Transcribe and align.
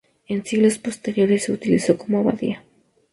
En 0.27 0.43
siglos 0.43 0.79
posteriores, 0.79 1.43
se 1.43 1.51
utilizó 1.51 1.95
como 1.95 2.17
abadía. 2.17 2.63